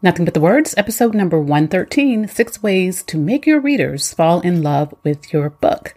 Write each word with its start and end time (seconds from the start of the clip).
Nothing 0.00 0.24
But 0.24 0.34
the 0.34 0.40
Words, 0.40 0.76
episode 0.76 1.12
number 1.12 1.40
113 1.40 2.28
Six 2.28 2.62
Ways 2.62 3.02
to 3.02 3.18
Make 3.18 3.46
Your 3.46 3.58
Readers 3.58 4.14
Fall 4.14 4.40
in 4.42 4.62
Love 4.62 4.94
with 5.02 5.32
Your 5.32 5.50
Book. 5.50 5.96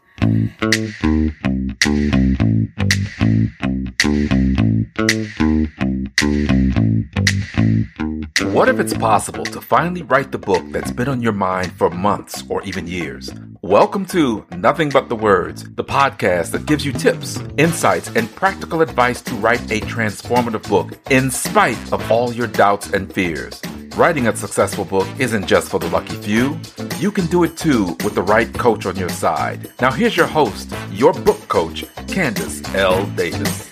What 8.52 8.70
if 8.70 8.80
it's 8.80 8.96
possible 8.96 9.44
to 9.46 9.62
finally 9.62 10.02
write 10.02 10.32
the 10.32 10.40
book 10.40 10.64
that's 10.72 10.92
been 10.92 11.08
on 11.08 11.22
your 11.22 11.32
mind 11.32 11.72
for 11.74 11.92
months 11.92 12.44
or 12.50 12.64
even 12.64 12.88
years? 12.88 13.30
Welcome 13.62 14.08
to 14.08 14.48
Nothing 14.58 14.90
But 14.90 15.10
the 15.10 15.16
Words, 15.16 15.64
the 15.76 15.84
podcast 15.84 16.50
that 16.54 16.66
gives 16.66 16.84
you 16.84 16.92
tips, 16.92 17.40
insights, 17.58 18.10
and 18.16 18.34
practical 18.36 18.82
advice 18.82 19.22
to 19.22 19.36
write 19.36 19.62
a 19.72 19.80
transformative 19.82 20.68
book 20.68 20.98
in 21.12 21.30
spite 21.30 21.94
of 21.94 22.12
all 22.12 22.34
your 22.34 22.48
doubts 22.48 22.90
and 22.94 23.14
fears. 23.14 23.62
Writing 23.96 24.28
a 24.28 24.36
successful 24.36 24.86
book 24.86 25.06
isn't 25.20 25.48
just 25.48 25.70
for 25.70 25.78
the 25.78 25.90
lucky 25.90 26.16
few. 26.16 26.58
You 26.98 27.12
can 27.12 27.26
do 27.26 27.44
it 27.44 27.58
too 27.58 27.98
with 28.06 28.16
the 28.16 28.22
right 28.22 28.52
coach 28.54 28.86
on 28.86 28.96
your 28.96 29.10
side. 29.10 29.70
Now, 29.82 29.92
here's 29.92 30.16
your 30.16 30.28
host, 30.28 30.74
your 30.90 31.12
book 31.12 31.40
coach, 31.50 31.84
Candace 32.08 32.64
L. 32.74 33.06
Davis. 33.18 33.70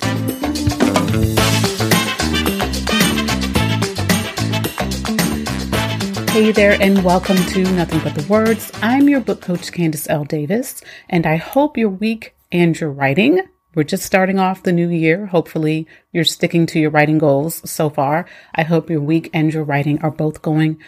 Hey 6.31 6.51
there, 6.51 6.77
and 6.81 7.03
welcome 7.05 7.37
to 7.37 7.63
Nothing 7.71 7.99
But 7.99 8.15
the 8.15 8.25
Words. 8.27 8.71
I'm 8.81 9.07
your 9.07 9.21
book 9.21 9.39
coach, 9.39 9.71
Candace 9.71 10.09
L. 10.09 10.25
Davis, 10.25 10.81
and 11.09 11.25
I 11.25 11.37
hope 11.37 11.77
your 11.77 11.89
week 11.89 12.35
and 12.51 12.77
your 12.77 12.91
writing. 12.91 13.41
We're 13.75 13.83
just 13.83 14.03
starting 14.03 14.39
off 14.39 14.63
the 14.63 14.71
new 14.71 14.89
year. 14.89 15.27
Hopefully, 15.27 15.87
you're 16.11 16.23
sticking 16.23 16.65
to 16.67 16.79
your 16.79 16.89
writing 16.89 17.19
goals 17.19 17.69
so 17.69 17.89
far. 17.89 18.25
I 18.55 18.63
hope 18.63 18.89
your 18.89 19.01
week 19.01 19.29
and 19.31 19.53
your 19.53 19.63
writing 19.63 20.01
are 20.01 20.09
both 20.09 20.41
going 20.41 20.79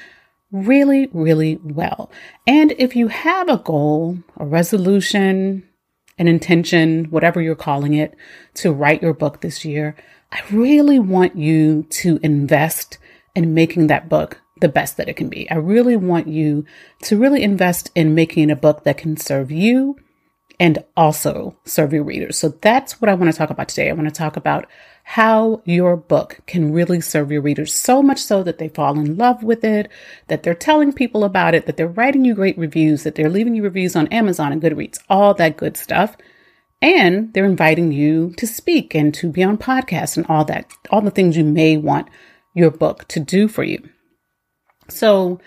really, 0.52 1.08
really 1.14 1.60
well. 1.64 2.12
And 2.48 2.74
if 2.78 2.96
you 2.96 3.08
have 3.08 3.50
a 3.50 3.58
goal, 3.58 4.18
a 4.38 4.46
resolution, 4.46 5.68
an 6.18 6.28
intention, 6.28 7.06
whatever 7.06 7.40
you're 7.40 7.56
calling 7.56 7.94
it, 7.94 8.16
to 8.56 8.72
write 8.72 9.02
your 9.02 9.14
book 9.14 9.42
this 9.42 9.64
year, 9.64 9.96
I 10.32 10.42
really 10.52 10.98
want 10.98 11.36
you 11.36 11.84
to 11.84 12.20
invest 12.24 12.98
in 13.36 13.54
making 13.54 13.88
that 13.88 14.10
book 14.10 14.42
the 14.60 14.70
best 14.70 14.98
that 14.98 15.10
it 15.10 15.16
can 15.16 15.30
be. 15.30 15.50
I 15.52 15.56
really 15.56 15.98
want 15.98 16.28
you 16.28 16.66
to 17.04 17.18
really 17.18 17.44
invest 17.44 17.92
in 17.96 18.16
making 18.16 18.50
a 18.50 18.56
book 18.56 18.84
that 18.84 18.98
can 18.98 19.18
serve 19.18 19.52
you 19.52 19.98
and 20.60 20.84
also 20.96 21.58
serve 21.66 21.94
your 21.94 22.04
readers. 22.04 22.38
So 22.38 22.50
that's 22.50 23.02
what 23.02 23.10
I 23.10 23.14
want 23.14 23.32
to 23.32 23.38
talk 23.38 23.50
about 23.50 23.70
today. 23.70 23.90
I 23.90 23.94
want 23.94 24.08
to 24.08 24.14
talk 24.14 24.38
about 24.38 24.68
how 25.04 25.62
your 25.66 25.98
book 25.98 26.40
can 26.46 26.72
really 26.72 27.02
serve 27.02 27.32
your 27.32 27.42
readers 27.42 27.74
so 27.74 28.02
much 28.02 28.20
so 28.20 28.44
that 28.44 28.60
they 28.60 28.70
fall 28.70 29.00
in 29.00 29.18
love 29.18 29.44
with 29.44 29.64
it, 29.64 29.90
that 30.28 30.44
they're 30.44 30.54
telling 30.54 30.94
people 30.94 31.24
about 31.24 31.54
it, 31.54 31.66
that 31.66 31.78
they're 31.78 31.88
writing 31.88 32.24
you 32.24 32.34
great 32.34 32.58
reviews, 32.58 33.04
that 33.04 33.16
they're 33.16 33.30
leaving 33.30 33.56
you 33.56 33.64
reviews 33.64 33.96
on 33.96 34.08
Amazon 34.08 34.52
and 34.52 34.62
Goodreads, 34.62 35.00
all 35.10 35.34
that 35.34 35.58
good 35.58 35.78
stuff. 35.78 36.16
And 36.82 37.34
they're 37.34 37.46
inviting 37.46 37.92
you 37.92 38.34
to 38.38 38.48
speak 38.48 38.96
and 38.96 39.14
to 39.16 39.30
be 39.30 39.44
on 39.44 39.58
podcasts 39.58 40.18
and 40.18 40.26
all 40.28 40.46
that, 40.46 40.72
all 40.90 41.02
the 41.02 41.12
things 41.12 41.38
you 41.38 41.44
may 41.44 41.78
want 41.78 42.08
your 42.54 42.72
book 42.72 43.08
to 43.10 43.20
do 43.20 43.48
for 43.48 43.64
you. 43.64 43.88
So, 44.88 45.40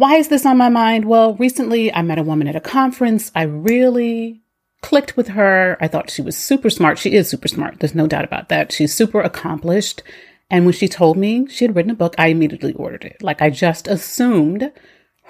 why 0.00 0.16
is 0.16 0.28
this 0.28 0.46
on 0.46 0.56
my 0.56 0.70
mind? 0.70 1.04
Well, 1.04 1.34
recently 1.34 1.92
I 1.92 2.00
met 2.00 2.18
a 2.18 2.22
woman 2.22 2.48
at 2.48 2.56
a 2.56 2.60
conference. 2.60 3.30
I 3.34 3.42
really 3.42 4.40
clicked 4.80 5.14
with 5.14 5.28
her. 5.28 5.76
I 5.78 5.88
thought 5.88 6.08
she 6.08 6.22
was 6.22 6.38
super 6.38 6.70
smart. 6.70 6.98
She 6.98 7.12
is 7.12 7.28
super 7.28 7.48
smart. 7.48 7.80
There's 7.80 7.94
no 7.94 8.06
doubt 8.06 8.24
about 8.24 8.48
that. 8.48 8.72
She's 8.72 8.94
super 8.94 9.20
accomplished. 9.20 10.02
And 10.48 10.64
when 10.64 10.72
she 10.72 10.88
told 10.88 11.18
me 11.18 11.46
she 11.48 11.66
had 11.66 11.76
written 11.76 11.90
a 11.90 11.94
book, 11.94 12.14
I 12.16 12.28
immediately 12.28 12.72
ordered 12.72 13.04
it. 13.04 13.22
Like 13.22 13.42
I 13.42 13.50
just 13.50 13.88
assumed 13.88 14.72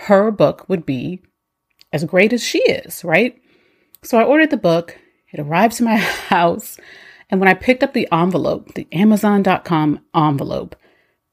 her 0.05 0.31
book 0.31 0.69
would 0.69 0.87
be 0.87 1.21
as 1.93 2.05
great 2.05 2.33
as 2.33 2.45
she 2.45 2.61
is, 2.61 3.03
right? 3.03 3.37
So 4.05 4.21
I 4.21 4.23
ordered 4.23 4.51
the 4.51 4.57
book. 4.57 4.97
It 5.33 5.41
arrived 5.41 5.79
to 5.79 5.83
my 5.83 5.97
house. 6.29 6.79
And 7.29 7.41
when 7.41 7.49
I 7.49 7.55
picked 7.55 7.83
up 7.83 7.93
the 7.93 8.07
envelope, 8.13 8.75
the 8.75 8.87
Amazon.com 8.93 10.05
envelope, 10.15 10.77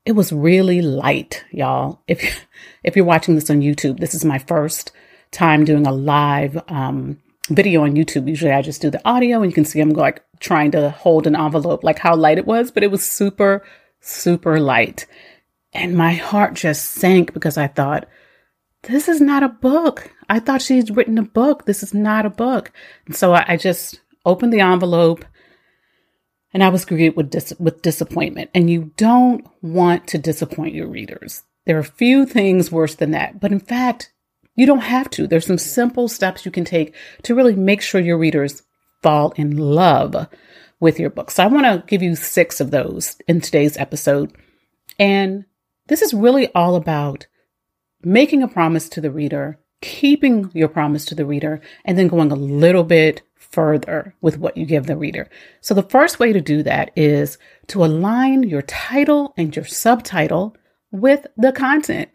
it 0.08 0.16
was 0.16 0.32
really 0.32 0.82
light, 0.82 1.44
y'all. 1.52 2.02
If 2.08 2.48
if 2.84 2.96
you're 2.96 3.04
watching 3.04 3.36
this 3.36 3.50
on 3.50 3.60
YouTube, 3.60 4.00
this 4.00 4.16
is 4.16 4.24
my 4.24 4.40
first 4.40 4.94
time 5.32 5.66
doing 5.66 5.86
a 5.86 5.92
live 5.92 6.58
um, 6.70 7.20
video 7.50 7.84
on 7.84 7.96
YouTube. 7.96 8.30
Usually, 8.30 8.52
I 8.52 8.62
just 8.62 8.82
do 8.82 8.90
the 8.90 9.06
audio, 9.06 9.42
and 9.42 9.52
you 9.52 9.54
can 9.54 9.66
see 9.66 9.82
I'm 9.82 9.90
like 9.90 10.24
trying 10.40 10.72
to 10.72 10.92
hold 10.92 11.28
an 11.28 11.36
envelope, 11.36 11.84
like 11.84 12.00
how 12.00 12.16
light 12.16 12.38
it 12.38 12.48
was, 12.48 12.72
but 12.72 12.84
it 12.84 12.92
was 12.92 13.04
super, 13.04 13.66
super 14.00 14.62
light, 14.62 15.06
and 15.74 15.98
my 15.98 16.14
heart 16.14 16.54
just 16.54 16.86
sank 16.94 17.34
because 17.34 17.58
I 17.58 17.68
thought, 17.68 18.08
this 18.84 19.10
is 19.10 19.20
not 19.20 19.44
a 19.44 19.50
book. 19.50 20.10
I 20.30 20.40
thought 20.40 20.62
she'd 20.62 20.96
written 20.96 21.18
a 21.18 21.24
book. 21.24 21.66
This 21.66 21.84
is 21.84 21.94
not 21.94 22.26
a 22.26 22.30
book. 22.30 22.72
And 23.08 23.16
so 23.16 23.34
I, 23.34 23.44
I 23.46 23.58
just 23.58 24.00
opened 24.26 24.54
the 24.54 24.62
envelope 24.62 25.26
and 26.58 26.64
I 26.64 26.70
was 26.70 26.86
greeted 26.86 27.16
with, 27.16 27.30
dis- 27.30 27.54
with 27.60 27.84
disappointment. 27.84 28.50
And 28.56 28.68
you 28.68 28.92
don't 28.98 29.46
want 29.62 30.08
to 30.08 30.18
disappoint 30.18 30.74
your 30.74 30.88
readers. 30.88 31.44
There 31.68 31.78
are 31.78 31.84
few 31.84 32.26
things 32.26 32.72
worse 32.72 32.96
than 32.96 33.12
that. 33.12 33.40
But 33.40 33.52
in 33.52 33.60
fact, 33.60 34.12
you 34.56 34.66
don't 34.66 34.80
have 34.80 35.08
to. 35.12 35.28
There's 35.28 35.46
some 35.46 35.60
simple 35.60 36.08
steps 36.08 36.48
you 36.48 36.52
can 36.52 36.66
take 36.66 36.96
to 37.22 37.36
really 37.36 37.54
make 37.54 37.84
sure 37.84 38.02
your 38.02 38.18
readers 38.18 38.64
fall 39.04 39.34
in 39.36 39.56
love 39.56 40.28
with 40.80 41.00
your 41.00 41.12
book. 41.12 41.30
So 41.30 41.44
I 41.44 41.46
want 41.46 41.68
to 41.68 41.84
give 41.86 42.02
you 42.02 42.16
six 42.16 42.60
of 42.60 42.72
those 42.72 43.18
in 43.28 43.40
today's 43.40 43.78
episode. 43.78 44.34
And 44.98 45.46
this 45.90 46.02
is 46.02 46.12
really 46.12 46.52
all 46.56 46.76
about 46.76 47.28
making 48.02 48.42
a 48.42 48.48
promise 48.48 48.90
to 48.90 49.00
the 49.00 49.12
reader, 49.12 49.60
keeping 49.82 50.50
your 50.56 50.70
promise 50.70 51.06
to 51.06 51.14
the 51.14 51.24
reader, 51.28 51.62
and 51.86 52.00
then 52.00 52.08
going 52.08 52.32
a 52.32 52.36
little 52.36 52.84
bit 52.84 53.22
further 53.52 54.14
with 54.22 54.38
what 54.38 54.58
you 54.58 54.66
give 54.66 54.86
the 54.86 54.98
reader. 54.98 55.30
So 55.62 55.74
the 55.74 55.84
first 55.84 56.20
way 56.20 56.34
to 56.34 56.42
do 56.42 56.64
that 56.64 56.92
is 56.96 57.38
to 57.68 57.84
align 57.84 58.44
your 58.44 58.62
title 58.62 59.34
and 59.38 59.56
your 59.56 59.66
subtitle 59.66 60.56
with 60.92 61.28
the 61.38 61.52
content. 61.52 62.10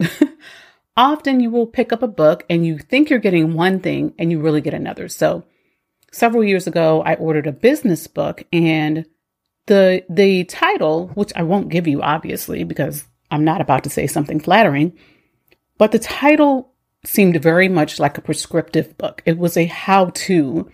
Often 0.97 1.41
you 1.41 1.51
will 1.51 1.67
pick 1.67 1.93
up 1.93 2.03
a 2.03 2.09
book 2.09 2.45
and 2.51 2.67
you 2.67 2.79
think 2.79 3.09
you're 3.09 3.19
getting 3.19 3.55
one 3.55 3.81
thing 3.81 4.15
and 4.19 4.31
you 4.31 4.41
really 4.41 4.61
get 4.61 4.75
another. 4.75 5.09
So 5.09 5.45
several 6.13 6.45
years 6.45 6.67
ago, 6.67 7.03
I 7.03 7.15
ordered 7.15 7.47
a 7.47 7.53
business 7.53 8.07
book 8.07 8.45
and 8.53 9.07
the 9.67 10.05
the 10.11 10.45
title, 10.45 11.09
which 11.09 11.33
I 11.35 11.43
won't 11.43 11.71
give 11.71 11.87
you 11.87 12.03
obviously 12.03 12.65
because 12.65 13.07
I'm 13.31 13.45
not 13.45 13.61
about 13.61 13.85
to 13.85 13.91
say 13.91 14.07
something 14.07 14.41
flattering, 14.41 14.99
but 15.79 15.93
the 15.93 15.99
title 15.99 16.73
seemed 17.05 17.43
very 17.43 17.69
much 17.69 17.99
like 17.99 18.19
a 18.19 18.23
prescriptive 18.23 18.97
book. 18.99 19.23
It 19.25 19.39
was 19.39 19.57
a 19.57 19.65
how-to 19.65 20.71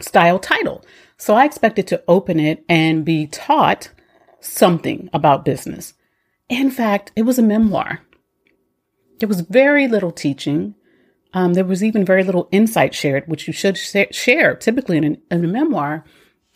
style 0.00 0.38
title. 0.38 0.84
So 1.16 1.34
I 1.34 1.44
expected 1.44 1.86
to 1.88 2.02
open 2.08 2.40
it 2.40 2.64
and 2.68 3.04
be 3.04 3.26
taught 3.26 3.90
something 4.40 5.10
about 5.12 5.44
business. 5.44 5.94
In 6.48 6.70
fact, 6.70 7.12
it 7.14 7.22
was 7.22 7.38
a 7.38 7.42
memoir. 7.42 8.00
There 9.18 9.28
was 9.28 9.42
very 9.42 9.86
little 9.86 10.12
teaching. 10.12 10.74
Um, 11.34 11.54
there 11.54 11.64
was 11.64 11.84
even 11.84 12.04
very 12.04 12.24
little 12.24 12.48
insight 12.50 12.94
shared, 12.94 13.28
which 13.28 13.46
you 13.46 13.52
should 13.52 13.76
sh- 13.76 13.96
share 14.10 14.56
typically 14.56 14.96
in, 14.96 15.04
an, 15.04 15.22
in 15.30 15.44
a 15.44 15.48
memoir. 15.48 16.04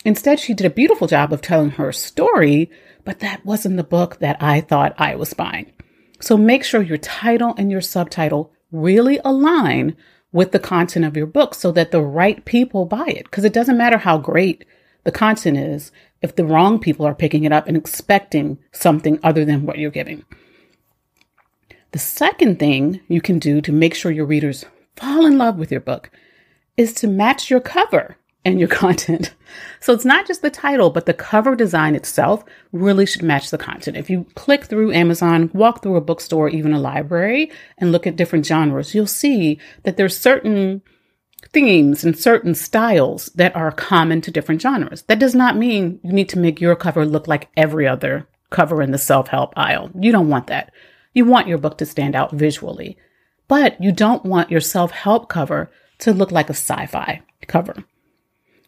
Instead, 0.03 0.39
she 0.39 0.53
did 0.53 0.65
a 0.65 0.71
beautiful 0.71 1.07
job 1.07 1.31
of 1.31 1.41
telling 1.41 1.71
her 1.71 1.91
story, 1.91 2.69
but 3.03 3.19
that 3.19 3.45
wasn't 3.45 3.77
the 3.77 3.83
book 3.83 4.19
that 4.19 4.41
I 4.41 4.61
thought 4.61 4.95
I 4.97 5.15
was 5.15 5.33
buying. 5.33 5.71
So 6.19 6.37
make 6.37 6.63
sure 6.63 6.81
your 6.81 6.97
title 6.97 7.53
and 7.57 7.71
your 7.71 7.81
subtitle 7.81 8.51
really 8.71 9.19
align 9.23 9.95
with 10.35 10.51
the 10.51 10.59
content 10.59 11.05
of 11.05 11.15
your 11.15 11.25
book 11.25 11.55
so 11.55 11.71
that 11.71 11.91
the 11.91 12.01
right 12.01 12.43
people 12.43 12.83
buy 12.83 13.05
it. 13.07 13.23
Because 13.23 13.45
it 13.45 13.53
doesn't 13.53 13.77
matter 13.77 13.97
how 13.97 14.17
great 14.17 14.65
the 15.05 15.11
content 15.11 15.57
is 15.57 15.93
if 16.21 16.35
the 16.35 16.43
wrong 16.43 16.77
people 16.77 17.05
are 17.05 17.15
picking 17.15 17.45
it 17.45 17.53
up 17.53 17.67
and 17.67 17.77
expecting 17.77 18.57
something 18.73 19.17
other 19.23 19.45
than 19.45 19.65
what 19.65 19.77
you're 19.77 19.89
giving. 19.89 20.25
The 21.91 21.99
second 21.99 22.59
thing 22.59 22.99
you 23.07 23.21
can 23.21 23.39
do 23.39 23.61
to 23.61 23.71
make 23.71 23.95
sure 23.95 24.11
your 24.11 24.25
readers 24.25 24.65
fall 24.97 25.25
in 25.25 25.37
love 25.37 25.57
with 25.57 25.71
your 25.71 25.79
book 25.79 26.11
is 26.75 26.91
to 26.95 27.07
match 27.07 27.49
your 27.49 27.61
cover 27.61 28.17
and 28.45 28.59
your 28.59 28.69
content. 28.83 29.33
So 29.81 29.93
it's 29.93 30.05
not 30.05 30.27
just 30.27 30.41
the 30.41 30.49
title, 30.49 30.89
but 30.89 31.05
the 31.05 31.13
cover 31.13 31.55
design 31.55 31.95
itself 31.95 32.45
really 32.71 33.05
should 33.05 33.23
match 33.23 33.49
the 33.49 33.57
content. 33.57 33.97
If 33.97 34.09
you 34.09 34.25
click 34.35 34.65
through 34.65 34.93
Amazon, 34.93 35.49
walk 35.53 35.81
through 35.81 35.97
a 35.97 36.01
bookstore, 36.01 36.49
even 36.49 36.71
a 36.71 36.79
library, 36.79 37.51
and 37.77 37.91
look 37.91 38.07
at 38.07 38.15
different 38.15 38.45
genres, 38.45 38.95
you'll 38.95 39.07
see 39.07 39.59
that 39.83 39.97
there's 39.97 40.17
certain 40.17 40.81
themes 41.51 42.03
and 42.03 42.17
certain 42.17 42.55
styles 42.55 43.27
that 43.35 43.55
are 43.55 43.71
common 43.71 44.21
to 44.21 44.31
different 44.31 44.61
genres. 44.61 45.03
That 45.03 45.19
does 45.19 45.35
not 45.35 45.57
mean 45.57 45.99
you 46.03 46.13
need 46.13 46.29
to 46.29 46.39
make 46.39 46.61
your 46.61 46.75
cover 46.75 47.05
look 47.05 47.27
like 47.27 47.49
every 47.55 47.87
other 47.87 48.27
cover 48.49 48.81
in 48.81 48.91
the 48.91 48.97
self 48.97 49.27
help 49.27 49.53
aisle. 49.55 49.91
You 49.99 50.11
don't 50.11 50.29
want 50.29 50.47
that. 50.47 50.71
You 51.13 51.25
want 51.25 51.47
your 51.47 51.57
book 51.57 51.77
to 51.77 51.85
stand 51.85 52.15
out 52.15 52.31
visually, 52.31 52.97
but 53.47 53.81
you 53.81 53.91
don't 53.91 54.25
want 54.25 54.51
your 54.51 54.61
self 54.61 54.91
help 54.91 55.29
cover 55.29 55.71
to 55.99 56.13
look 56.13 56.31
like 56.31 56.49
a 56.49 56.53
sci 56.53 56.85
fi 56.87 57.21
cover. 57.47 57.75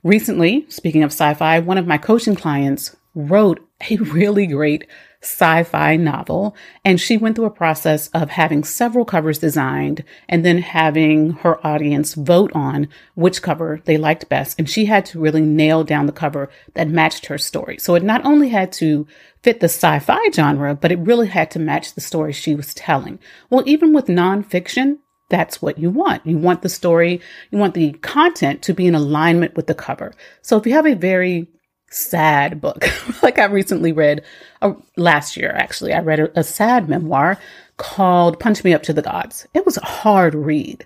Recently, 0.07 0.65
speaking 0.69 1.03
of 1.03 1.11
sci 1.11 1.33
fi, 1.33 1.59
one 1.59 1.77
of 1.77 1.85
my 1.85 1.97
coaching 1.97 2.37
clients 2.37 2.95
wrote 3.13 3.59
a 3.91 3.97
really 3.97 4.47
great 4.47 4.87
sci 5.21 5.63
fi 5.63 5.97
novel. 5.97 6.55
And 6.85 6.97
she 6.97 7.17
went 7.17 7.35
through 7.35 7.47
a 7.47 7.49
process 7.49 8.07
of 8.13 8.29
having 8.29 8.63
several 8.63 9.03
covers 9.03 9.37
designed 9.37 10.05
and 10.29 10.45
then 10.45 10.59
having 10.59 11.31
her 11.31 11.59
audience 11.67 12.13
vote 12.13 12.53
on 12.55 12.87
which 13.15 13.41
cover 13.41 13.81
they 13.83 13.97
liked 13.97 14.29
best. 14.29 14.57
And 14.57 14.69
she 14.69 14.85
had 14.85 15.05
to 15.07 15.19
really 15.19 15.41
nail 15.41 15.83
down 15.83 16.05
the 16.05 16.13
cover 16.13 16.49
that 16.73 16.87
matched 16.87 17.25
her 17.25 17.37
story. 17.37 17.77
So 17.77 17.95
it 17.95 18.03
not 18.03 18.23
only 18.23 18.47
had 18.47 18.71
to 18.73 19.05
fit 19.43 19.59
the 19.59 19.65
sci 19.65 19.99
fi 19.99 20.31
genre, 20.31 20.73
but 20.73 20.93
it 20.93 20.99
really 20.99 21.27
had 21.27 21.51
to 21.51 21.59
match 21.59 21.95
the 21.95 22.01
story 22.01 22.31
she 22.31 22.55
was 22.55 22.73
telling. 22.73 23.19
Well, 23.49 23.63
even 23.65 23.93
with 23.93 24.05
nonfiction, 24.05 24.99
that's 25.29 25.61
what 25.61 25.77
you 25.77 25.89
want. 25.89 26.25
You 26.25 26.37
want 26.37 26.61
the 26.61 26.69
story, 26.69 27.21
you 27.51 27.57
want 27.57 27.73
the 27.73 27.93
content 27.93 28.61
to 28.63 28.73
be 28.73 28.87
in 28.87 28.95
alignment 28.95 29.55
with 29.55 29.67
the 29.67 29.75
cover. 29.75 30.13
So 30.41 30.57
if 30.57 30.65
you 30.65 30.73
have 30.73 30.87
a 30.87 30.95
very 30.95 31.47
sad 31.89 32.59
book. 32.61 32.83
like 33.23 33.39
I 33.39 33.45
recently 33.45 33.91
read 33.91 34.23
uh, 34.61 34.73
last 34.95 35.37
year, 35.37 35.51
actually, 35.51 35.93
I 35.93 35.99
read 35.99 36.19
a, 36.19 36.39
a 36.39 36.43
sad 36.43 36.89
memoir 36.89 37.37
called 37.77 38.39
Punch 38.39 38.63
Me 38.63 38.73
Up 38.73 38.83
to 38.83 38.93
the 38.93 39.01
Gods. 39.01 39.47
It 39.53 39.65
was 39.65 39.77
a 39.77 39.85
hard 39.85 40.35
read. 40.35 40.85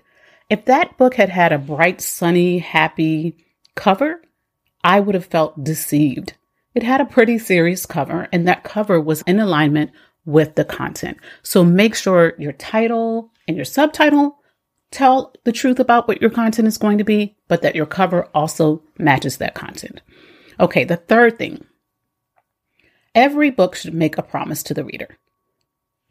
If 0.50 0.66
that 0.66 0.96
book 0.98 1.14
had 1.14 1.30
had 1.30 1.52
a 1.52 1.58
bright, 1.58 2.00
sunny, 2.00 2.58
happy 2.58 3.36
cover, 3.74 4.20
I 4.84 5.00
would 5.00 5.14
have 5.14 5.26
felt 5.26 5.64
deceived. 5.64 6.34
It 6.74 6.82
had 6.82 7.00
a 7.00 7.06
pretty 7.06 7.38
serious 7.38 7.86
cover, 7.86 8.28
and 8.32 8.46
that 8.46 8.64
cover 8.64 9.00
was 9.00 9.22
in 9.22 9.40
alignment 9.40 9.90
with 10.24 10.54
the 10.54 10.64
content. 10.64 11.18
So 11.42 11.64
make 11.64 11.94
sure 11.94 12.34
your 12.38 12.52
title 12.52 13.31
and 13.46 13.56
your 13.56 13.64
subtitle 13.64 14.38
tell 14.90 15.34
the 15.44 15.52
truth 15.52 15.80
about 15.80 16.06
what 16.06 16.20
your 16.20 16.30
content 16.30 16.68
is 16.68 16.78
going 16.78 16.98
to 16.98 17.04
be, 17.04 17.36
but 17.48 17.62
that 17.62 17.74
your 17.74 17.86
cover 17.86 18.26
also 18.34 18.82
matches 18.98 19.38
that 19.38 19.54
content. 19.54 20.02
Okay, 20.60 20.84
the 20.84 20.96
third 20.96 21.38
thing 21.38 21.64
every 23.14 23.50
book 23.50 23.74
should 23.74 23.94
make 23.94 24.16
a 24.16 24.22
promise 24.22 24.62
to 24.62 24.74
the 24.74 24.84
reader. 24.84 25.18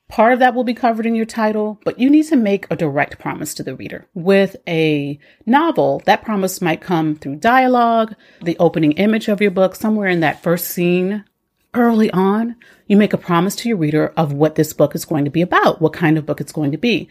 Part 0.08 0.34
of 0.34 0.40
that 0.40 0.54
will 0.54 0.66
be 0.66 0.74
covered 0.74 1.06
in 1.06 1.16
your 1.16 1.26
title, 1.26 1.80
but 1.86 1.98
you 1.98 2.10
need 2.10 2.24
to 2.24 2.36
make 2.36 2.68
a 2.70 2.76
direct 2.76 3.18
promise 3.18 3.54
to 3.54 3.64
the 3.64 3.76
reader. 3.76 4.08
With 4.14 4.58
a 4.68 5.18
novel, 5.46 6.02
that 6.06 6.22
promise 6.22 6.62
might 6.62 6.82
come 6.82 7.16
through 7.16 7.38
dialogue, 7.38 8.16
the 8.42 8.58
opening 8.60 8.92
image 8.94 9.30
of 9.30 9.40
your 9.40 9.52
book, 9.52 9.74
somewhere 9.74 10.10
in 10.10 10.20
that 10.20 10.44
first 10.44 10.68
scene 10.68 11.24
early 11.74 12.12
on. 12.12 12.56
You 12.88 12.98
make 12.98 13.14
a 13.14 13.18
promise 13.18 13.56
to 13.58 13.70
your 13.70 13.78
reader 13.78 14.14
of 14.18 14.34
what 14.34 14.56
this 14.56 14.74
book 14.74 14.96
is 14.96 15.06
going 15.06 15.26
to 15.26 15.32
be 15.32 15.42
about, 15.42 15.82
what 15.82 15.94
kind 15.94 16.18
of 16.18 16.26
book 16.26 16.42
it's 16.42 16.52
going 16.52 16.72
to 16.72 16.78
be. 16.78 17.08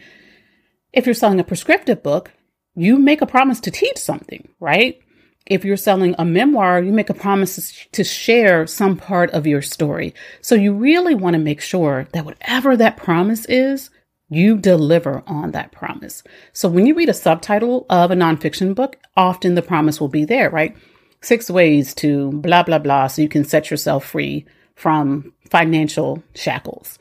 If 0.93 1.05
you're 1.05 1.15
selling 1.15 1.39
a 1.39 1.43
prescriptive 1.43 2.03
book, 2.03 2.31
you 2.75 2.97
make 2.97 3.21
a 3.21 3.25
promise 3.25 3.59
to 3.61 3.71
teach 3.71 3.97
something, 3.97 4.47
right? 4.59 5.01
if 5.45 5.65
you're 5.65 5.77
selling 5.77 6.15
a 6.17 6.25
memoir, 6.25 6.81
you 6.81 6.91
make 6.91 7.09
a 7.09 7.15
promise 7.15 7.85
to 7.91 8.03
share 8.03 8.67
some 8.67 8.95
part 8.95 9.31
of 9.31 9.47
your 9.47 9.61
story. 9.61 10.13
So 10.41 10.55
you 10.55 10.73
really 10.73 11.15
want 11.15 11.33
to 11.33 11.39
make 11.39 11.61
sure 11.61 12.07
that 12.13 12.25
whatever 12.25 12.77
that 12.77 12.97
promise 12.97 13.45
is, 13.45 13.89
you 14.29 14.57
deliver 14.57 15.23
on 15.27 15.51
that 15.51 15.71
promise. 15.71 16.23
So 16.53 16.69
when 16.69 16.85
you 16.85 16.93
read 16.93 17.09
a 17.09 17.13
subtitle 17.13 17.85
of 17.89 18.11
a 18.11 18.15
nonfiction 18.15 18.73
book, 18.75 18.97
often 19.17 19.55
the 19.55 19.61
promise 19.61 19.99
will 19.99 20.07
be 20.07 20.23
there, 20.23 20.49
right? 20.49 20.75
Six 21.21 21.49
ways 21.49 21.93
to 21.95 22.31
blah, 22.31 22.63
blah, 22.63 22.79
blah, 22.79 23.07
so 23.07 23.21
you 23.21 23.29
can 23.29 23.43
set 23.43 23.69
yourself 23.69 24.05
free 24.05 24.45
from 24.75 25.33
financial 25.49 26.23
shackles. 26.33 26.97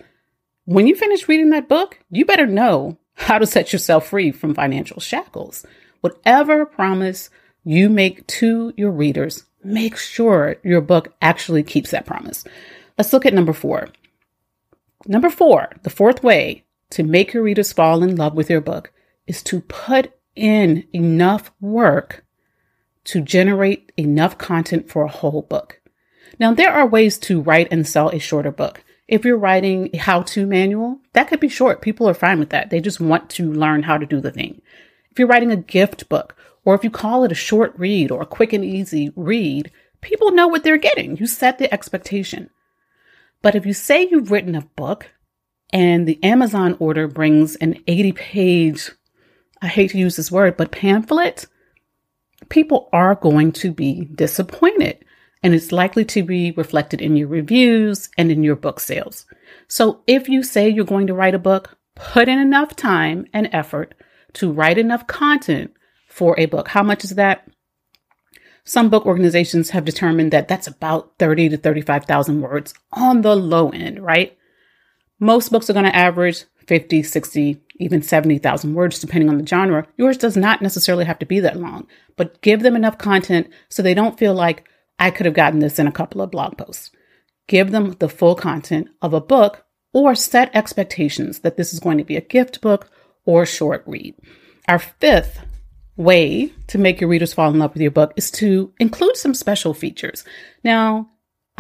When 0.65 0.87
you 0.87 0.95
finish 0.95 1.29
reading 1.29 1.51
that 1.51 1.69
book, 1.69 1.99
you 2.11 2.25
better 2.25 2.47
know 2.47 2.99
how 3.15 3.39
to 3.39 3.47
set 3.47 3.73
yourself 3.73 4.09
free 4.09 4.31
from 4.31 4.55
financial 4.55 5.01
shackles. 5.01 5.65
Whatever 6.01 6.67
promise 6.67 7.31
you 7.65 7.89
make 7.89 8.27
to 8.27 8.73
your 8.77 8.91
readers, 8.91 9.45
make 9.63 9.97
sure 9.97 10.57
your 10.63 10.81
book 10.81 11.15
actually 11.21 11.63
keeps 11.63 11.91
that 11.91 12.07
promise. 12.07 12.45
Let's 12.97 13.13
look 13.13 13.27
at 13.27 13.35
number 13.35 13.53
four. 13.53 13.89
Number 15.07 15.31
four, 15.31 15.71
the 15.83 15.91
fourth 15.91 16.23
way 16.23 16.65
to 16.91 17.03
make 17.03 17.33
your 17.33 17.43
readers 17.43 17.73
fall 17.73 18.03
in 18.03 18.17
love 18.17 18.35
with 18.35 18.51
your 18.51 18.61
book 18.61 18.93
is 19.27 19.43
to 19.45 19.61
put 19.63 20.13
in 20.37 20.87
enough 20.93 21.51
work 21.61 22.25
to 23.11 23.21
generate 23.21 23.91
enough 23.97 24.39
content 24.39 24.89
for 24.89 25.03
a 25.03 25.11
whole 25.11 25.43
book. 25.43 25.81
Now, 26.39 26.55
there 26.55 26.73
are 26.73 26.87
ways 26.87 27.19
to 27.19 27.41
write 27.41 27.67
and 27.73 27.85
sell 27.85 28.09
a 28.11 28.21
shorter 28.21 28.53
book. 28.53 28.85
If 29.09 29.25
you're 29.25 29.37
writing 29.37 29.91
a 29.93 29.97
how 29.97 30.23
to 30.23 30.47
manual, 30.47 31.01
that 31.13 31.27
could 31.27 31.41
be 31.41 31.49
short. 31.49 31.83
People 31.83 32.09
are 32.09 32.15
fine 32.15 32.39
with 32.39 32.51
that. 32.51 32.71
They 32.71 32.81
just 32.81 33.01
want 33.01 33.29
to 33.31 33.53
learn 33.53 33.83
how 33.83 33.99
to 33.99 34.07
do 34.07 34.21
the 34.21 34.31
thing. 34.31 34.63
If 35.11 35.19
you're 35.19 35.27
writing 35.27 35.51
a 35.51 35.57
gift 35.57 36.09
book 36.09 36.37
or 36.65 36.77
if 36.77 36.85
you 36.85 36.91
call 36.91 37.25
it 37.25 37.33
a 37.33 37.35
short 37.35 37.75
read 37.77 38.13
or 38.13 38.23
a 38.23 38.27
quick 38.27 38.53
and 38.53 38.65
easy 38.65 39.13
read, 39.17 39.73
people 40.03 40.31
know 40.31 40.47
what 40.47 40.63
they're 40.63 40.77
getting. 40.77 41.17
You 41.17 41.27
set 41.27 41.59
the 41.59 41.73
expectation. 41.75 42.49
But 43.43 43.57
if 43.57 43.67
you 43.67 43.73
say 43.73 44.07
you've 44.09 44.31
written 44.31 44.55
a 44.55 44.63
book 44.77 45.11
and 45.73 46.07
the 46.07 46.23
Amazon 46.23 46.77
order 46.79 47.09
brings 47.09 47.57
an 47.57 47.83
80 47.89 48.13
page, 48.13 48.91
I 49.61 49.67
hate 49.67 49.91
to 49.91 49.99
use 49.99 50.15
this 50.15 50.31
word, 50.31 50.57
but 50.57 50.71
pamphlet, 50.71 51.47
people 52.51 52.91
are 52.93 53.15
going 53.15 53.53
to 53.53 53.73
be 53.73 54.05
disappointed. 54.15 55.05
And 55.43 55.55
it's 55.55 55.73
likely 55.73 56.05
to 56.07 56.23
be 56.23 56.51
reflected 56.51 57.01
in 57.01 57.17
your 57.17 57.29
reviews 57.29 58.11
and 58.19 58.31
in 58.31 58.45
your 58.45 58.57
book 58.57 58.79
sales. 58.79 59.25
So 59.69 60.03
if 60.07 60.29
you 60.29 60.43
say 60.43 60.69
you're 60.69 60.85
going 60.85 61.07
to 61.07 61.15
write 61.15 61.35
a 61.35 61.39
book, 61.39 61.79
put 61.95 62.29
in 62.29 62.39
enough 62.39 62.77
time 62.77 63.27
and 63.33 63.49
effort 63.51 63.95
to 64.35 64.53
write 64.53 64.77
enough 64.77 65.07
content 65.07 65.73
for 66.09 66.39
a 66.39 66.45
book. 66.45 66.69
How 66.69 66.83
much 66.83 67.05
is 67.05 67.15
that? 67.15 67.49
Some 68.65 68.91
book 68.91 69.07
organizations 69.07 69.71
have 69.71 69.87
determined 69.87 70.33
that 70.33 70.47
that's 70.47 70.67
about 70.67 71.15
30 71.19 71.49
to 71.51 71.57
35,000 71.57 72.43
words 72.43 72.75
on 72.93 73.23
the 73.23 73.35
low 73.35 73.71
end, 73.71 74.05
right? 74.05 74.37
Most 75.19 75.51
books 75.51 75.71
are 75.71 75.73
going 75.73 75.87
to 75.87 75.97
average 75.97 76.45
50, 76.67 77.03
60, 77.03 77.61
even 77.77 78.03
70,000 78.03 78.75
words, 78.75 78.99
depending 78.99 79.29
on 79.29 79.39
the 79.39 79.47
genre. 79.47 79.87
Yours 79.97 80.17
does 80.17 80.37
not 80.37 80.63
necessarily 80.63 81.05
have 81.05 81.19
to 81.19 81.27
be 81.27 81.41
that 81.41 81.59
long, 81.59 81.87
but 82.17 82.41
give 82.43 82.63
them 82.63 82.77
enough 82.77 82.99
content 82.99 83.49
so 83.69 83.83
they 83.83 83.95
don't 83.95 84.19
feel 84.19 84.35
like 84.35 84.69
I 84.99 85.11
could 85.11 85.27
have 85.27 85.35
gotten 85.35 85.61
this 85.61 85.79
in 85.79 85.87
a 85.87 85.93
couple 85.93 86.21
of 86.21 86.31
blog 86.31 86.59
posts. 86.59 86.91
Give 87.49 87.71
them 87.71 87.93
the 87.99 88.09
full 88.09 88.35
content 88.35 88.89
of 89.03 89.15
a 89.15 89.21
book 89.21 89.65
or 89.93 90.15
set 90.15 90.55
expectations 90.55 91.41
that 91.41 91.57
this 91.57 91.73
is 91.73 91.81
going 91.81 91.99
to 91.99 92.05
be 92.05 92.17
a 92.17 92.21
gift 92.21 92.61
book 92.61 92.91
or 93.25 93.47
short 93.47 93.83
read. 93.87 94.15
Our 94.69 94.79
fifth 94.79 95.41
way 95.97 96.53
to 96.69 96.79
make 96.79 97.01
your 97.01 97.11
readers 97.11 97.33
fall 97.33 97.51
in 97.51 97.59
love 97.59 97.75
with 97.75 97.83
your 97.83 97.91
book 97.91 98.13
is 98.17 98.31
to 98.33 98.73
include 98.79 99.17
some 99.17 99.35
special 99.35 99.75
features. 99.75 100.25
Now, 100.63 101.11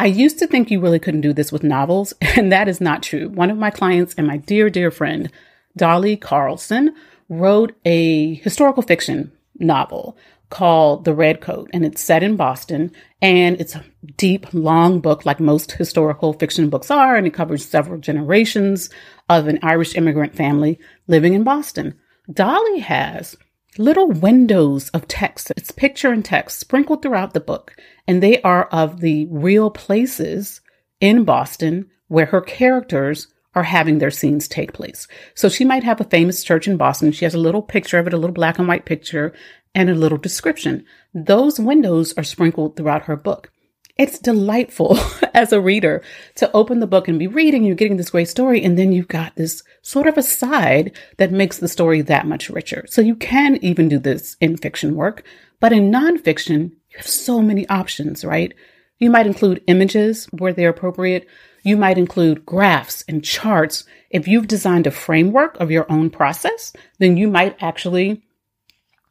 I 0.01 0.07
used 0.07 0.39
to 0.39 0.47
think 0.47 0.71
you 0.71 0.81
really 0.81 0.99
couldn't 0.99 1.21
do 1.21 1.35
this 1.35 1.53
with 1.53 1.63
novels, 1.63 2.15
and 2.23 2.51
that 2.51 2.69
is 2.69 2.81
not 2.81 3.03
true. 3.03 3.29
One 3.29 3.51
of 3.51 3.59
my 3.59 3.69
clients 3.69 4.15
and 4.17 4.27
my 4.27 4.39
dear, 4.39 4.71
dear 4.71 4.91
friend, 4.91 5.31
Dolly 5.77 6.17
Carlson, 6.17 6.95
wrote 7.29 7.77
a 7.85 8.37
historical 8.37 8.83
fiction 8.83 9.31
novel 9.59 10.17
called 10.49 11.05
The 11.05 11.13
Red 11.13 11.43
Coat, 11.43 11.69
and 11.75 11.85
it's 11.85 12.01
set 12.01 12.23
in 12.23 12.37
Boston. 12.37 12.93
And 13.21 13.61
it's 13.61 13.75
a 13.75 13.85
deep, 14.17 14.47
long 14.55 15.01
book, 15.01 15.27
like 15.27 15.39
most 15.39 15.73
historical 15.73 16.33
fiction 16.33 16.71
books 16.71 16.91
are, 16.91 17.15
and 17.15 17.27
it 17.27 17.35
covers 17.35 17.69
several 17.69 18.01
generations 18.01 18.89
of 19.29 19.49
an 19.49 19.59
Irish 19.63 19.95
immigrant 19.97 20.35
family 20.35 20.81
living 21.09 21.35
in 21.35 21.45
Boston. 21.45 21.93
Dolly 22.33 22.79
has 22.79 23.37
little 23.79 24.09
windows 24.09 24.89
of 24.91 25.07
text. 25.07 25.53
It's 25.57 25.71
picture 25.71 26.13
and 26.13 26.25
text 26.25 26.61
sprinkled 26.61 27.03
throughout 27.03 27.35
the 27.35 27.41
book, 27.41 27.77
and 28.07 28.23
they 28.23 28.41
are 28.43 28.65
of 28.67 29.01
the 29.01 29.27
real 29.31 29.71
places 29.71 30.61
in 31.01 31.25
Boston 31.25 31.89
where 32.09 32.27
her 32.27 32.41
characters 32.41 33.29
are 33.55 33.65
having 33.65 33.99
their 33.99 34.11
scenes 34.11 34.47
take 34.47 34.73
place. 34.73 35.09
So 35.35 35.49
she 35.49 35.65
might 35.65 35.85
have 35.85 36.01
a 36.01 36.05
famous 36.05 36.45
church 36.45 36.69
in 36.69 36.77
Boston. 36.77 37.13
She 37.13 37.25
has 37.25 37.35
a 37.35 37.39
little 37.39 37.63
picture 37.63 37.99
of 37.99 38.07
it, 38.07 38.13
a 38.13 38.17
little 38.17 38.35
black 38.35 38.59
and 38.59 38.69
white 38.69 38.85
picture, 38.85 39.33
and 39.75 39.89
a 39.89 39.95
little 39.95 40.19
description. 40.19 40.85
Those 41.15 41.59
windows 41.59 42.15
are 42.17 42.25
sprinkled 42.25 42.77
throughout 42.77 43.05
her 43.05 43.17
book. 43.17 43.51
It's 43.97 44.19
delightful 44.19 44.99
as 45.35 45.53
a 45.53 45.61
reader 45.61 46.03
to 46.37 46.51
open 46.53 46.81
the 46.81 46.87
book 46.87 47.09
and 47.09 47.19
be 47.19 47.27
reading, 47.27 47.65
you're 47.65 47.75
getting 47.75 47.97
this 47.97 48.11
great 48.11 48.29
story, 48.29 48.63
and 48.63 48.79
then 48.79 48.93
you've 48.93 49.09
got 49.09 49.37
this 49.37 49.63
sort 49.83 50.07
of 50.07 50.17
aside 50.17 50.97
that 51.19 51.33
makes 51.33 51.59
the 51.59 51.69
story 51.69 52.03
that 52.03 52.27
much 52.27 52.51
richer. 52.51 52.85
So 52.89 53.01
you 53.01 53.17
can 53.17 53.57
even 53.63 53.89
do 53.89 53.99
this 53.99 54.37
in 54.41 54.57
fiction 54.57 54.95
work, 54.95 55.25
but 55.59 55.73
in 55.73 55.91
nonfiction, 55.91 56.71
you 56.91 56.97
have 56.97 57.07
so 57.07 57.43
many 57.43 57.69
options, 57.69 58.25
right? 58.25 58.55
You 58.99 59.11
might 59.11 59.27
include 59.27 59.63
images 59.67 60.27
where 60.27 60.53
they're 60.53 60.71
appropriate. 60.71 61.27
You 61.63 61.77
might 61.77 61.99
include 61.99 62.47
graphs 62.47 63.05
and 63.09 63.25
charts. 63.25 63.85
If 64.11 64.29
you've 64.29 64.47
designed 64.47 64.87
a 64.87 64.91
framework 64.91 65.59
of 65.59 65.71
your 65.71 65.91
own 65.91 66.11
process, 66.11 66.73
then 66.99 67.17
you 67.17 67.29
might 67.29 67.57
actually 67.63 68.23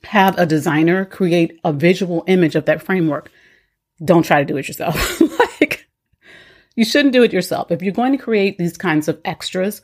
have 0.03 0.38
a 0.38 0.45
designer 0.45 1.05
create 1.05 1.59
a 1.63 1.74
visual 1.74 2.24
image 2.27 2.55
of 2.55 2.65
that 2.65 2.81
framework 2.81 3.29
don't 4.03 4.24
try 4.24 4.39
to 4.39 4.46
do 4.46 4.58
it 4.58 4.68
yourself. 4.68 5.22
like, 5.39 5.88
you 6.75 6.86
shouldn't 6.86 7.13
do 7.13 7.24
it 7.24 7.34
yourself. 7.34 7.72
If 7.72 7.82
you're 7.82 7.94
going 7.94 8.12
to 8.12 8.24
create 8.24 8.58
these 8.58 8.77
kinds 8.77 9.08
of 9.08 9.20
extras, 9.25 9.82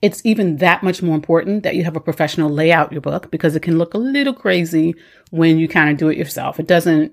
it's 0.00 0.24
even 0.24 0.56
that 0.56 0.82
much 0.82 1.02
more 1.02 1.14
important 1.14 1.62
that 1.62 1.76
you 1.76 1.84
have 1.84 1.96
a 1.96 2.00
professional 2.00 2.50
lay 2.50 2.72
out 2.72 2.92
your 2.92 3.00
book 3.00 3.30
because 3.30 3.54
it 3.54 3.60
can 3.60 3.78
look 3.78 3.94
a 3.94 3.98
little 3.98 4.34
crazy 4.34 4.94
when 5.30 5.58
you 5.58 5.68
kind 5.68 5.90
of 5.90 5.96
do 5.96 6.08
it 6.08 6.18
yourself. 6.18 6.58
It 6.58 6.66
doesn't 6.66 7.12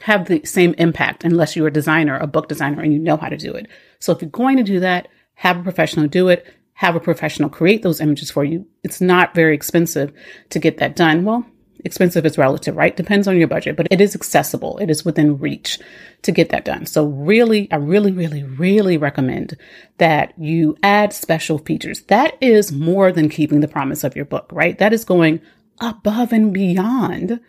have 0.00 0.26
the 0.26 0.44
same 0.44 0.74
impact 0.78 1.24
unless 1.24 1.54
you're 1.54 1.68
a 1.68 1.72
designer, 1.72 2.18
a 2.18 2.26
book 2.26 2.48
designer, 2.48 2.82
and 2.82 2.92
you 2.92 2.98
know 2.98 3.16
how 3.16 3.28
to 3.28 3.36
do 3.36 3.52
it. 3.52 3.68
So 4.00 4.12
if 4.12 4.20
you're 4.20 4.30
going 4.30 4.56
to 4.56 4.64
do 4.64 4.80
that, 4.80 5.08
have 5.34 5.58
a 5.58 5.62
professional 5.62 6.08
do 6.08 6.28
it, 6.28 6.46
have 6.74 6.96
a 6.96 7.00
professional 7.00 7.48
create 7.48 7.82
those 7.82 8.00
images 8.00 8.30
for 8.30 8.44
you. 8.44 8.66
It's 8.82 9.00
not 9.00 9.34
very 9.34 9.54
expensive 9.54 10.12
to 10.50 10.58
get 10.58 10.78
that 10.78 10.96
done. 10.96 11.24
Well, 11.24 11.46
expensive 11.84 12.24
is 12.26 12.38
relative, 12.38 12.76
right? 12.76 12.96
Depends 12.96 13.28
on 13.28 13.36
your 13.36 13.48
budget, 13.48 13.76
but 13.76 13.86
it 13.90 14.00
is 14.00 14.14
accessible. 14.14 14.78
It 14.78 14.90
is 14.90 15.04
within 15.04 15.38
reach 15.38 15.78
to 16.22 16.32
get 16.32 16.48
that 16.50 16.64
done. 16.64 16.86
So 16.86 17.06
really, 17.06 17.70
I 17.70 17.76
really, 17.76 18.12
really, 18.12 18.42
really 18.42 18.96
recommend 18.96 19.56
that 19.98 20.32
you 20.38 20.76
add 20.82 21.12
special 21.12 21.58
features. 21.58 22.02
That 22.02 22.36
is 22.40 22.72
more 22.72 23.12
than 23.12 23.28
keeping 23.28 23.60
the 23.60 23.68
promise 23.68 24.04
of 24.04 24.16
your 24.16 24.24
book, 24.24 24.48
right? 24.52 24.78
That 24.78 24.92
is 24.92 25.04
going 25.04 25.40
above 25.80 26.32
and 26.32 26.52
beyond 26.52 27.40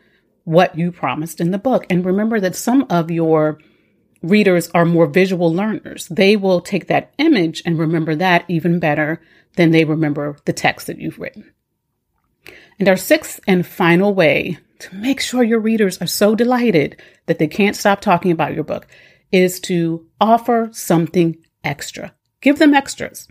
what 0.44 0.78
you 0.78 0.92
promised 0.92 1.42
in 1.42 1.52
the 1.52 1.58
book. 1.58 1.86
And 1.90 2.06
remember 2.06 2.40
that 2.40 2.56
some 2.56 2.86
of 2.90 3.10
your 3.10 3.60
readers 4.22 4.70
are 4.70 4.86
more 4.86 5.08
visual 5.08 5.54
learners. 5.54 6.08
They 6.08 6.36
will 6.36 6.62
take 6.62 6.88
that 6.88 7.14
image 7.18 7.62
and 7.66 7.80
remember 7.80 8.16
that 8.16 8.46
even 8.48 8.80
better 8.80 9.22
than 9.56 9.72
they 9.72 9.86
remember 9.86 10.38
the 10.46 10.54
text 10.54 10.88
that 10.88 11.00
you've 11.00 11.20
written. 11.20 11.52
And 12.80 12.88
our 12.88 12.98
sixth 12.98 13.40
and 13.48 13.66
final 13.66 14.14
way 14.14 14.58
to 14.80 14.96
make 14.96 15.22
sure 15.22 15.44
your 15.44 15.60
readers 15.60 16.02
are 16.02 16.08
so 16.08 16.36
delighted 16.36 17.02
that 17.28 17.40
they 17.40 17.48
can't 17.48 17.76
stop 17.76 18.02
talking 18.02 18.32
about 18.32 18.54
your 18.54 18.64
book 18.64 18.88
is 19.32 19.60
to 19.62 20.06
offer 20.20 20.70
something 20.72 21.38
extra. 21.64 22.14
Give 22.42 22.60
them 22.60 22.74
extras. 22.74 23.28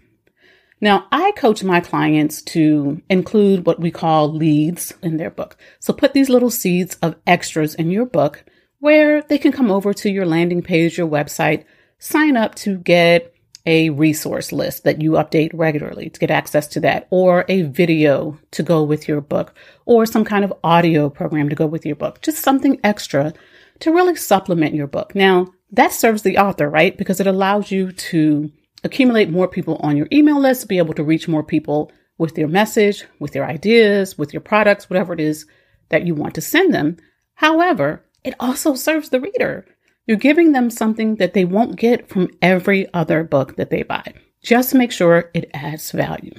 Now, 0.81 1.07
I 1.13 1.33
coach 1.33 1.63
my 1.63 1.81
clients 1.81 2.43
to 2.43 3.01
include 3.09 3.67
what 3.67 3.81
we 3.81 3.91
call 3.91 4.33
leads 4.33 4.93
in 5.03 5.17
their 5.17 5.31
book. 5.31 5.57
So 5.81 5.93
put 5.93 6.13
these 6.13 6.29
little 6.29 6.51
seeds 6.51 6.97
of 7.01 7.17
extras 7.27 7.75
in 7.75 7.91
your 7.91 8.07
book 8.07 8.45
where 8.81 9.23
they 9.23 9.39
can 9.39 9.53
come 9.53 9.71
over 9.71 9.95
to 9.95 10.11
your 10.11 10.27
landing 10.27 10.63
page, 10.63 10.99
your 10.99 11.09
website, 11.09 11.65
sign 11.99 12.37
up 12.37 12.55
to 12.57 12.77
get 12.77 13.34
a 13.67 13.91
resource 13.91 14.53
list 14.53 14.85
that 14.85 15.01
you 15.01 15.13
update 15.13 15.51
regularly 15.55 16.11
to 16.11 16.21
get 16.21 16.31
access 16.31 16.67
to 16.69 16.81
that, 16.81 17.07
or 17.11 17.45
a 17.49 17.63
video 17.63 18.39
to 18.51 18.63
go 18.63 18.83
with 18.83 19.09
your 19.09 19.21
book, 19.21 19.55
or 19.87 20.07
some 20.07 20.25
kind 20.25 20.45
of 20.45 20.53
audio 20.63 21.09
program 21.09 21.49
to 21.49 21.55
go 21.55 21.67
with 21.67 21.87
your 21.87 21.97
book. 21.97 22.21
Just 22.21 22.43
something 22.43 22.79
extra 22.85 23.33
to 23.81 23.93
really 23.93 24.17
supplement 24.17 24.75
your 24.75 24.87
book. 24.87 25.15
Now, 25.15 25.53
that 25.73 25.93
serves 25.93 26.23
the 26.23 26.39
author, 26.39 26.69
right? 26.69 26.97
Because 26.97 27.21
it 27.21 27.27
allows 27.27 27.71
you 27.71 27.91
to 27.93 28.53
accumulate 28.85 29.31
more 29.31 29.49
people 29.49 29.77
on 29.77 29.97
your 29.97 30.09
email 30.13 30.39
list, 30.39 30.69
be 30.69 30.79
able 30.79 30.95
to 30.95 31.03
reach 31.03 31.27
more 31.27 31.43
people 31.43 31.91
with 32.19 32.39
your 32.39 32.49
message, 32.49 33.05
with 33.19 33.35
your 33.35 33.47
ideas, 33.47 34.17
with 34.17 34.33
your 34.33 34.41
products, 34.41 34.89
whatever 34.89 35.13
it 35.13 35.21
is 35.21 35.47
that 35.89 36.07
you 36.07 36.15
want 36.15 36.35
to 36.35 36.41
send 36.41 36.73
them. 36.73 36.97
However, 37.35 38.05
it 38.23 38.35
also 38.39 38.75
serves 38.75 39.09
the 39.09 39.21
reader 39.21 39.67
you're 40.07 40.17
giving 40.17 40.53
them 40.53 40.71
something 40.71 41.17
that 41.17 41.35
they 41.35 41.45
won't 41.45 41.77
get 41.77 42.09
from 42.09 42.31
every 42.43 42.93
other 42.93 43.25
book 43.25 43.57
that 43.57 43.71
they 43.71 43.83
buy. 43.83 44.15
Just 44.43 44.75
make 44.75 44.93
sure 44.93 45.31
it 45.33 45.51
adds 45.55 45.91
value. 45.91 46.35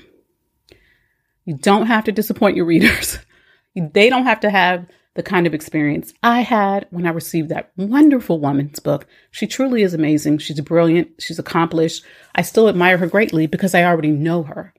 You 1.45 1.55
don't 1.55 1.87
have 1.87 2.03
to 2.05 2.11
disappoint 2.11 2.55
your 2.55 2.65
readers. 2.65 3.19
they 3.75 4.09
don't 4.09 4.25
have 4.25 4.39
to 4.41 4.49
have 4.49 4.87
the 5.15 5.23
kind 5.23 5.47
of 5.47 5.53
experience 5.53 6.13
I 6.21 6.41
had 6.41 6.87
when 6.91 7.07
I 7.07 7.11
received 7.11 7.49
that 7.49 7.71
wonderful 7.77 8.39
woman's 8.39 8.79
book. 8.79 9.07
She 9.31 9.47
truly 9.47 9.81
is 9.81 9.93
amazing. 9.93 10.39
She's 10.39 10.59
brilliant. 10.61 11.11
She's 11.19 11.39
accomplished. 11.39 12.03
I 12.35 12.41
still 12.41 12.67
admire 12.67 12.97
her 12.97 13.07
greatly 13.07 13.47
because 13.47 13.73
I 13.73 13.83
already 13.83 14.11
know 14.11 14.43
her. 14.43 14.73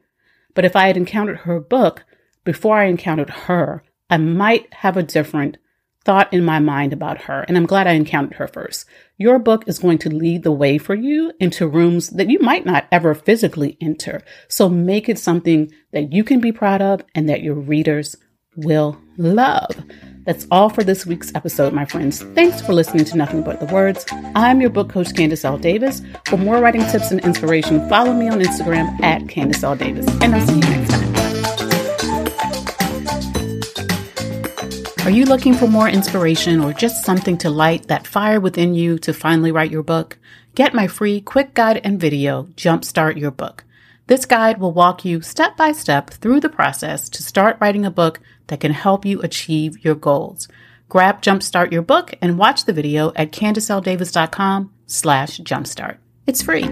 But 0.54 0.64
if 0.64 0.76
I 0.76 0.86
had 0.86 0.96
encountered 0.96 1.38
her 1.38 1.58
book 1.58 2.04
before 2.44 2.76
I 2.76 2.84
encountered 2.84 3.30
her, 3.30 3.82
I 4.10 4.18
might 4.18 4.72
have 4.74 4.96
a 4.96 5.02
different 5.02 5.56
thought 6.06 6.32
in 6.32 6.44
my 6.44 6.60
mind 6.60 6.92
about 6.92 7.22
her, 7.22 7.44
and 7.48 7.56
I'm 7.56 7.66
glad 7.66 7.88
I 7.88 7.92
encountered 7.92 8.38
her 8.38 8.46
first. 8.46 8.86
Your 9.18 9.40
book 9.40 9.64
is 9.66 9.80
going 9.80 9.98
to 9.98 10.08
lead 10.08 10.44
the 10.44 10.52
way 10.52 10.78
for 10.78 10.94
you 10.94 11.32
into 11.40 11.66
rooms 11.66 12.10
that 12.10 12.30
you 12.30 12.38
might 12.38 12.64
not 12.64 12.86
ever 12.92 13.12
physically 13.12 13.76
enter. 13.80 14.22
So 14.48 14.68
make 14.68 15.08
it 15.08 15.18
something 15.18 15.72
that 15.92 16.12
you 16.12 16.22
can 16.22 16.40
be 16.40 16.52
proud 16.52 16.80
of 16.80 17.02
and 17.16 17.28
that 17.28 17.42
your 17.42 17.56
readers 17.56 18.16
will 18.56 18.98
love. 19.18 19.68
That's 20.24 20.46
all 20.50 20.70
for 20.70 20.84
this 20.84 21.04
week's 21.04 21.34
episode, 21.34 21.72
my 21.72 21.84
friends. 21.84 22.22
Thanks 22.34 22.60
for 22.60 22.72
listening 22.72 23.04
to 23.06 23.16
Nothing 23.16 23.42
But 23.42 23.58
the 23.58 23.66
Words. 23.66 24.06
I'm 24.36 24.60
your 24.60 24.70
book 24.70 24.88
coach, 24.88 25.14
Candace 25.14 25.44
L. 25.44 25.58
Davis. 25.58 26.02
For 26.26 26.36
more 26.36 26.60
writing 26.60 26.86
tips 26.86 27.10
and 27.10 27.20
inspiration, 27.24 27.86
follow 27.88 28.12
me 28.12 28.28
on 28.28 28.40
Instagram 28.40 29.02
at 29.02 29.28
Candace 29.28 29.64
L. 29.64 29.74
Davis. 29.74 30.06
And 30.22 30.34
I'll 30.34 30.46
see 30.46 30.54
you 30.54 30.60
next 30.60 30.90
time. 30.90 30.95
Are 35.06 35.10
you 35.10 35.24
looking 35.24 35.54
for 35.54 35.68
more 35.68 35.88
inspiration 35.88 36.58
or 36.58 36.72
just 36.72 37.04
something 37.04 37.38
to 37.38 37.48
light 37.48 37.86
that 37.86 38.08
fire 38.08 38.40
within 38.40 38.74
you 38.74 38.98
to 38.98 39.14
finally 39.14 39.52
write 39.52 39.70
your 39.70 39.84
book? 39.84 40.18
Get 40.56 40.74
my 40.74 40.88
free 40.88 41.20
quick 41.20 41.54
guide 41.54 41.80
and 41.84 42.00
video, 42.00 42.48
Jumpstart 42.56 43.16
Your 43.16 43.30
Book. 43.30 43.62
This 44.08 44.26
guide 44.26 44.58
will 44.58 44.72
walk 44.72 45.04
you 45.04 45.20
step 45.20 45.56
by 45.56 45.70
step 45.70 46.10
through 46.10 46.40
the 46.40 46.48
process 46.48 47.08
to 47.10 47.22
start 47.22 47.56
writing 47.60 47.86
a 47.86 47.90
book 47.92 48.18
that 48.48 48.58
can 48.58 48.72
help 48.72 49.04
you 49.04 49.22
achieve 49.22 49.84
your 49.84 49.94
goals. 49.94 50.48
Grab 50.88 51.22
Jumpstart 51.22 51.70
Your 51.70 51.82
Book 51.82 52.12
and 52.20 52.36
watch 52.36 52.64
the 52.64 52.72
video 52.72 53.12
at 53.14 53.30
CandaceLDavis.com 53.30 54.72
slash 54.88 55.38
jumpstart. 55.38 55.98
It's 56.26 56.42
free. 56.42 56.64